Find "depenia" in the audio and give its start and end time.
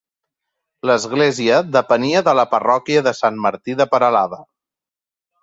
1.75-2.23